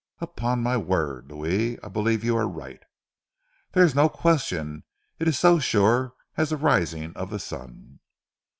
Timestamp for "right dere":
2.47-3.83